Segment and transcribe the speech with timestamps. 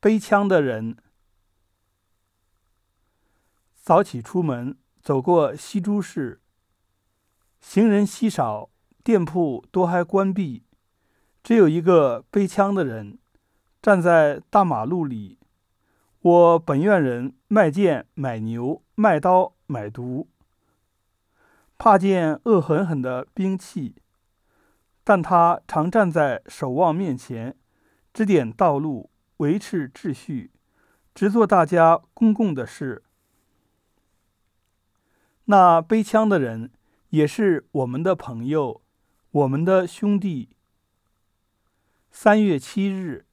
[0.00, 0.96] 背枪的人。
[3.74, 6.40] 早起出门，走过西珠市，
[7.60, 8.70] 行人稀少，
[9.04, 10.64] 店铺多还关闭，
[11.42, 13.18] 只有一个背枪的人
[13.82, 15.38] 站在大马路里。
[16.22, 20.28] 我本院人卖剑买牛，卖刀买毒，
[21.76, 23.96] 怕见恶狠狠的兵器，
[25.02, 27.56] 但他常站在守望面前，
[28.12, 29.09] 指点道路，
[29.40, 30.50] 维持秩序，
[31.14, 33.02] 只做大家公共的事。
[35.46, 36.70] 那背枪的人
[37.08, 38.82] 也是我们的朋友，
[39.30, 40.50] 我们的兄弟。
[42.10, 43.24] 三月七日。